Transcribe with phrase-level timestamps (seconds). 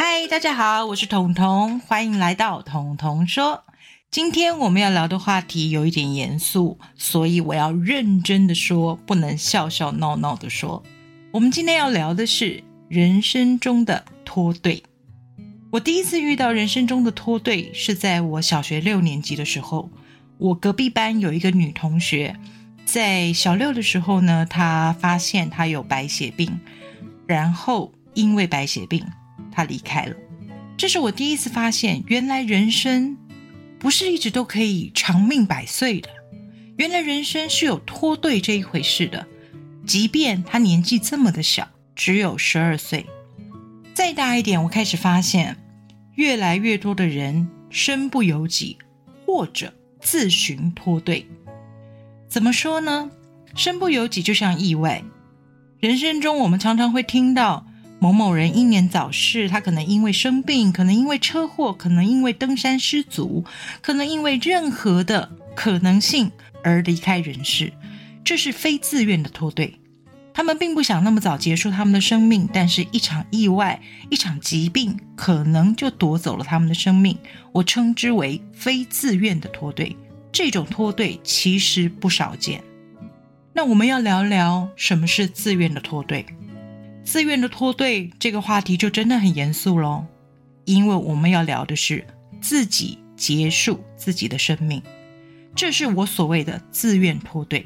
[0.00, 3.64] 嗨，大家好，我是彤彤，欢迎来到彤彤说。
[4.12, 10.84] 今天我们要聊的话题有一点严肃，所以我要认真的说，不能笑笑闹闹的说。
[11.32, 14.84] 我们今天要聊的是人生中的脱队。
[15.72, 19.90] 我第一次遇到人生中的脱队，是在我小学六年级的时候。
[20.38, 22.36] 我隔壁班有一个女同学，
[22.84, 26.60] 在小六的时候呢，她发现她有白血病，
[27.26, 29.04] 然后因为白血病，
[29.58, 30.14] 他离开了。
[30.76, 33.16] 这是我第一次发现，原来人生
[33.80, 36.08] 不是一直都可以长命百岁的，
[36.76, 39.26] 原来人生是有脱队这一回事的。
[39.84, 43.04] 即便他年纪这么的小，只有十二岁。
[43.94, 45.56] 再大一点，我开始发现，
[46.14, 48.78] 越来越多的人身不由己，
[49.26, 51.26] 或者自寻脱队。
[52.28, 53.10] 怎么说呢？
[53.56, 55.02] 身不由己就像意外。
[55.80, 57.66] 人生中，我们常常会听到
[58.00, 63.44] 某某人英年早逝，他可能因为生病，可能因为车祸，可能因为登山失足，
[63.82, 66.30] 可能因为任何的可能性
[66.62, 67.72] 而离开人世。
[68.24, 69.74] 这是非自愿的脱队。
[70.32, 77.18] 他们并不想那么早结束他们的生命，但是一场意外、一场疾病可能就夺走了他们的生命。
[77.50, 79.96] 我称之为非自愿的脱队。
[80.30, 82.62] 这种脱队其实不少见。
[83.52, 86.24] 那我们要聊聊什么是自愿的脱队。
[87.08, 90.04] 自愿的脱队这个话题就真的很严肃喽，
[90.66, 92.06] 因为我们要聊的是
[92.38, 94.82] 自己结束自己的生命，
[95.54, 97.64] 这是我所谓的自愿脱队。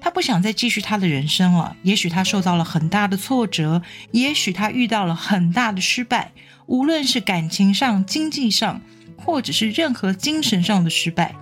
[0.00, 1.76] 他不想再继续他的人生了。
[1.82, 6.30] 也许他受到了很大的挫折，也许他遇到了很大的失败，
[6.66, 8.80] 无论是感情上、经济上，
[9.16, 11.34] 或者是任何精神上的失败，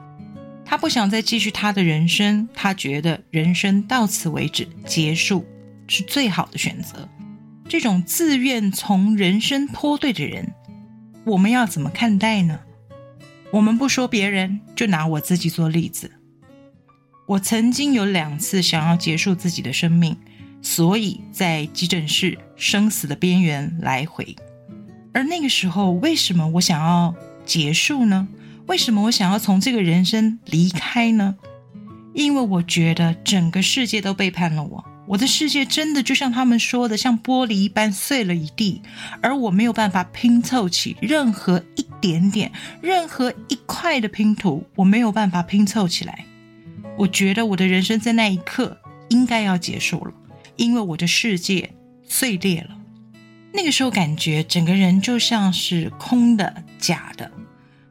[0.64, 2.48] 他不想再继续他的人生。
[2.54, 5.44] 他觉得人生到此为止，结束
[5.86, 7.06] 是最好的选择。
[7.68, 10.52] 这种自愿从人生脱队的人，
[11.24, 12.60] 我们要怎么看待呢？
[13.50, 16.10] 我们不说别人，就拿我自己做例子。
[17.26, 20.16] 我曾经有两次想要结束自己的生命，
[20.60, 24.36] 所以在急诊室生死的边缘来回。
[25.12, 27.14] 而那个时候，为什么我想要
[27.46, 28.28] 结束呢？
[28.66, 31.36] 为什么我想要从这个人生离开呢？
[32.12, 38.80] 因为我觉得整个世界都背叛了我，我的世界真的就像他们说的，像玻璃一般碎了一地，
[39.20, 42.50] 而我没有办法拼凑起任何一点点、
[42.80, 46.24] 任何一块的拼图，我没有办法拼凑起来。
[46.96, 48.78] 我觉得我的人生在那一刻
[49.08, 50.12] 应该要结束了，
[50.56, 51.74] 因为我的世界
[52.08, 52.70] 碎裂了。
[53.52, 57.30] 那个时候感觉整个人就像是空的、假的，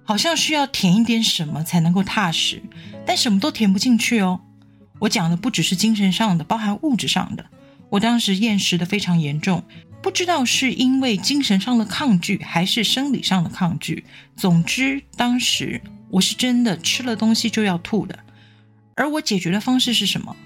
[0.04, 2.62] 好像需要填一点什么才能够踏实，
[3.06, 4.42] 但什么都填不进去哦。
[5.04, 7.46] 我讲的不只是精神上的，包含物质上的。
[7.90, 9.62] 我当时厌食的非常严重，
[10.02, 14.06] 不知道是因为精神上的抗拒还是生理上的抗拒。
[14.38, 18.18] 总之，当时我是真的吃了东西就要吐的。
[18.96, 20.38] 而我解决的方式是什么？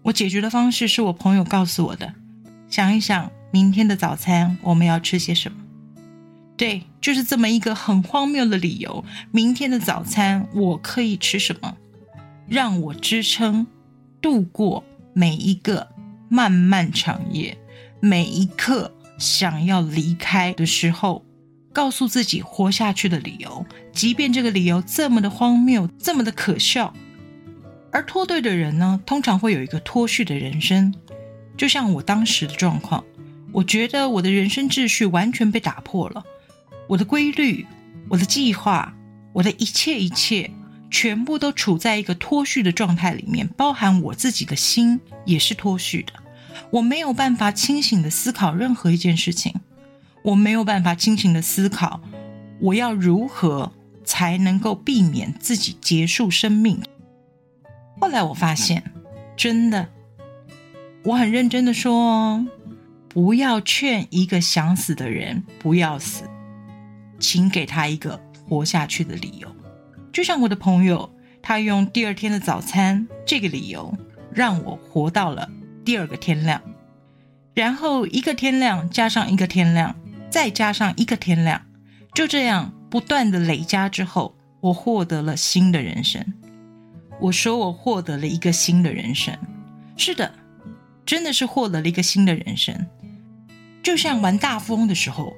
[0.00, 2.14] 我解决的方式是我朋友告诉我的。
[2.70, 5.58] 想一想，明天的早餐我们要吃些什么？
[6.56, 9.04] 对，就是这么一个很荒谬的理由。
[9.30, 11.76] 明天的早餐我可以吃什么？
[12.48, 13.66] 让我支撑
[14.20, 14.82] 度过
[15.12, 15.88] 每一个
[16.28, 17.58] 漫漫长夜，
[18.00, 21.24] 每一刻想要离开的时候，
[21.72, 26.94] 告诉自己活下去的理由，即便这个理由这么的荒谬，这么的可笑。
[27.90, 30.94] 而脱队的人呢，通常会有一个脱序的人生，
[31.56, 33.04] 就像我当时的状况。
[33.50, 36.22] 我觉得我的人生秩序完全被打破了，
[36.86, 37.66] 我的规律、
[38.10, 38.94] 我的计划、
[39.32, 40.50] 我的一切一切，
[40.90, 46.12] 全部都处在一个脱序的状态里面，包含我自己的心也是脱序的。
[46.70, 49.54] 我没有办法清醒的思考任何一件事情，
[50.22, 52.00] 我没有办法清醒的思考，
[52.60, 53.72] 我要如何
[54.04, 56.82] 才能够避免自己结束生命。
[58.00, 58.92] 后来我发现，
[59.36, 59.88] 真的，
[61.04, 62.44] 我很认真的说，
[63.08, 66.24] 不要劝一个想死的人不要死，
[67.18, 69.48] 请给他一个活下去的理由。
[70.18, 73.96] 就像我的朋友，他用第二天的早餐这个理由，
[74.32, 75.48] 让我活到了
[75.84, 76.60] 第二个天亮，
[77.54, 79.94] 然后一个天亮加上一个天亮，
[80.28, 81.62] 再加上一个天亮，
[82.14, 86.34] 就这样不断的累加之后，我获得了新的人生。
[87.20, 89.38] 我说我获得了一个新的人生，
[89.96, 90.34] 是的，
[91.06, 92.74] 真的是获得了一个新的人生。
[93.84, 95.32] 就像玩大富翁的时候，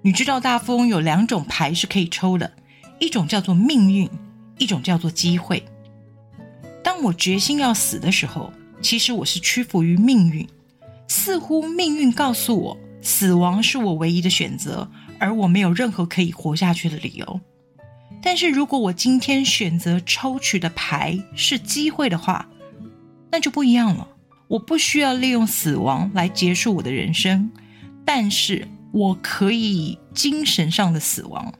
[0.00, 2.50] 你知道大富翁有两种牌是可以抽的，
[3.02, 4.08] 一种叫做命运，
[4.58, 5.64] 一种叫做机会。
[6.84, 10.48] 当我决心要死的时候，其实我是屈服于命运，
[11.08, 14.88] 似乎命运告诉我死亡是我唯一的选择，
[15.18, 17.40] 而我没有任何可以活下去的理由。
[18.22, 22.48] 但是如果我今天选择抽取的牌是机会的话，
[23.32, 24.06] 那就不一样了。
[24.46, 27.50] 我不需要利用死亡来结束我的人生，
[28.04, 31.52] 但是我可以精神上的死亡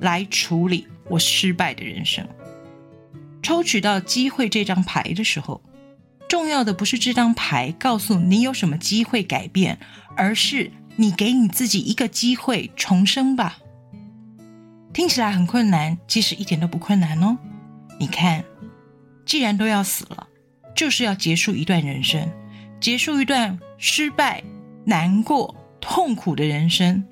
[0.00, 2.26] 来处理我失败的人生。
[3.42, 5.62] 抽取到机会这张牌的时候，
[6.28, 9.78] 重要的不是这张牌告诉你有什么机会改变，
[10.16, 13.58] 而是你给你自己一个机会重生吧。
[14.92, 17.36] 听起来很困难，其实一点都不困难哦。
[17.98, 18.44] 你看，
[19.26, 20.28] 既然都要死了。
[20.74, 22.28] 就是要结束一段人生，
[22.80, 24.42] 结束一段失败、
[24.84, 27.04] 难过、痛苦的人生。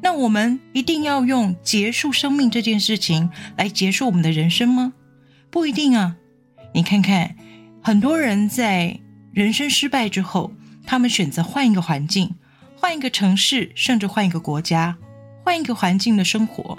[0.00, 4.92] 那我们一定要用结束生命这件事情来结束我们的人生吗？
[5.50, 6.16] 不一定啊。
[6.74, 7.36] 你看看，
[7.82, 9.00] 很多人在
[9.32, 10.52] 人生失败之后，
[10.86, 12.34] 他们选择换一个环境，
[12.76, 14.96] 换一个城市，甚至换一个国家，
[15.44, 16.78] 换一个环境的生活，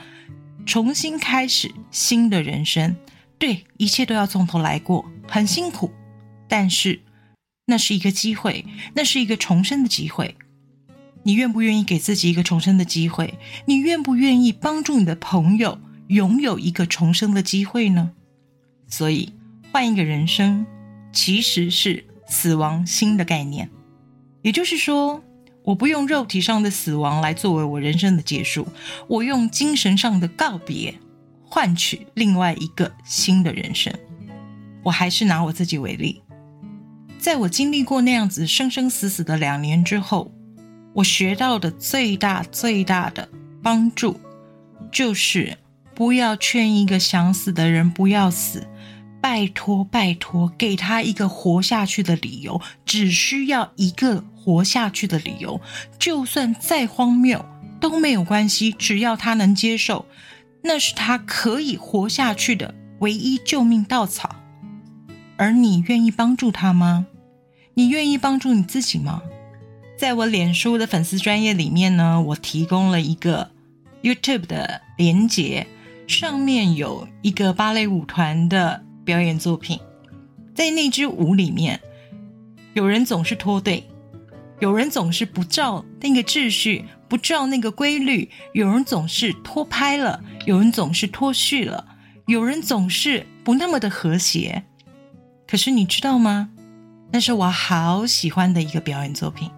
[0.65, 2.95] 重新开始新的人生。
[3.38, 5.92] 对，一切都要从头来过，很辛苦，
[6.48, 7.01] 但是
[7.65, 10.36] 那是一个机会，那是一个重生的机会。
[11.24, 13.38] 你愿不愿意给自己一个重生的机会？
[13.66, 18.12] 你愿不愿意帮助你的朋友拥有一个重生的机会呢？
[18.88, 19.33] 所以，
[19.71, 20.66] 换一个人生
[21.13, 23.69] 其实是死亡新的概念，
[24.42, 25.24] 也就是说，
[25.63, 28.68] 我不用肉体上的死亡来作为我人生的结束，
[29.07, 30.95] 我用精神上的告别。
[31.51, 33.92] 换取另外一个新的人生。
[34.83, 36.22] 我还是拿我自己为例，
[37.18, 40.31] 在我经历过那样子生生死死的两年之后，
[40.94, 43.30] 我学到的最大最大的
[43.62, 44.19] 帮助，
[44.91, 45.57] 就是
[45.95, 48.68] 不要劝一个想死的人不要死，
[49.21, 55.62] 拜托拜托，给他一个活下去的理由，只需要一个活下去的理由，
[56.00, 57.45] 就算再荒谬
[57.80, 60.06] 都没有关系，只要他能接受。
[60.62, 64.36] 那是他可以活下去的唯一救命稻草，
[65.38, 67.06] 而你愿意帮助他吗？
[67.75, 69.21] 你愿意帮助你自己吗？
[70.00, 73.51] 在我脸书的粉丝专业里面呢，我提供了一个
[74.01, 75.68] YouTube 的连接，
[76.07, 79.78] 上面有一个芭蕾舞团的表演作品，
[80.56, 81.81] 在那支舞里面，
[82.75, 83.84] 有人总是脱队，
[84.62, 86.86] 有人总是不照那个秩序。
[87.10, 91.84] 不照那个规律，有人总是拖拍了，有人总是脱序了，
[92.28, 94.63] 有人总是不那么的和谐。
[95.46, 96.51] 可是你知道吗？
[97.12, 99.50] 那是我好喜欢的一个表演作品，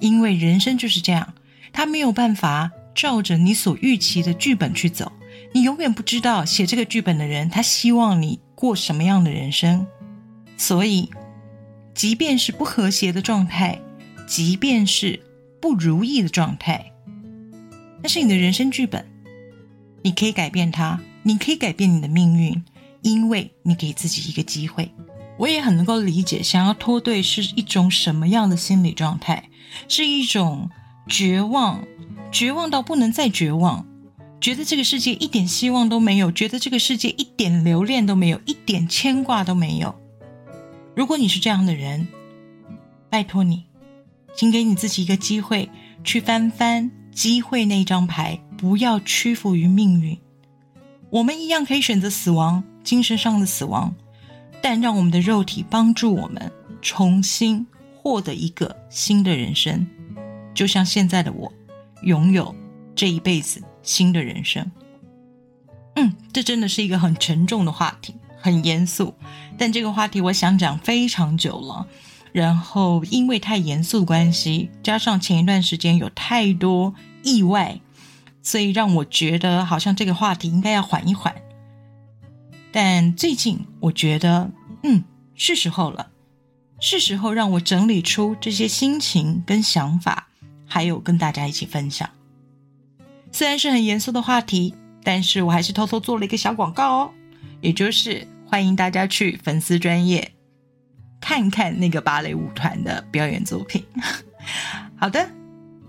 [0.00, 1.34] 因为人生就是这样，
[1.72, 5.12] 他没有办法照着你所预期的剧本去走，
[5.52, 9.86] 你永远不知道写这个剧本的人他希望你过什么样的人生。
[10.56, 11.10] 所以，
[11.94, 13.80] 即便是不和谐的状态，
[14.26, 15.20] 即便是。
[15.60, 16.92] 不如意的状态，
[18.00, 19.04] 那是你的人生剧本。
[20.02, 22.62] 你可以改变它，你可以改变你的命运，
[23.02, 24.88] 因为你给自己一个机会。
[25.36, 29.47] 我也很能够理解，想要脱队是一种什么样的心理状态，
[29.88, 30.70] 是一种
[31.08, 31.84] 绝望，
[32.30, 33.86] 绝望到不能再绝望，
[34.40, 39.94] 觉得这个世界一点希望都没有，觉得这个世界一点留恋都没有，一点牵挂都没有。
[40.94, 42.08] 如果你是这样的人，
[43.08, 43.64] 拜托你。
[44.36, 45.68] 请给你自己一个机会，
[46.04, 50.16] 去翻翻机会那张牌，不要屈服于命运。
[51.10, 53.92] 我们一样可以选择死亡，精神上的死亡，
[54.62, 57.66] 但让我们的肉体帮助我们重新
[58.08, 59.86] 获得一个新的人生，
[60.54, 61.52] 就像现在的我
[62.04, 62.54] 拥有
[62.94, 64.72] 这一辈子新的人生。
[65.96, 69.14] 嗯，这真的是一个很沉重的话题，很严肃，
[69.58, 71.86] 但这个话题我想讲非常久了。
[72.32, 77.78] 然后因为太严肃关系，加上前一段时间有太多意外，
[78.42, 81.34] 所以让我觉得好像这个话题应该要缓一缓。
[82.72, 84.50] 但最近我觉得，
[84.82, 86.10] 嗯，是时候了，
[86.80, 90.28] 是时候让我整理出这些心情跟想法，
[90.66, 92.08] 还有跟大家一起分享。
[93.32, 97.10] 虽然是很严肃的话题，但是我还是偷偷做了一个小广告哦，
[97.60, 100.32] 也就是欢迎大家去粉丝专业。
[101.20, 103.84] 看看那个芭蕾舞团的表演作品。
[104.96, 105.28] 好的，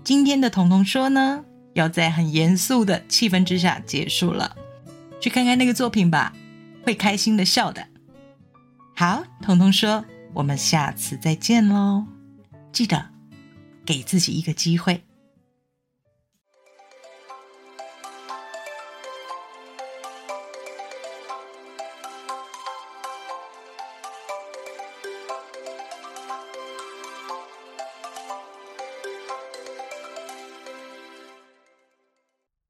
[0.02, 1.44] 今天的彤彤说呢，
[1.74, 4.56] 要在很严肃的气氛之下结束了。
[5.20, 6.32] 去看看那个作品吧，
[6.82, 7.86] 会开心的笑的。
[8.96, 12.04] 好，彤彤说，我们下次再见喽
[12.72, 13.10] 记得
[13.84, 15.02] 给自己一个机会。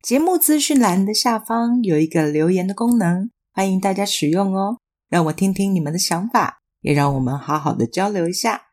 [0.03, 6.60] 节目资讯栏的下方有一个留言的功能欢迎大家使用哦让我听听你们的想法。
[6.81, 8.70] 也让我们好好的交流一下。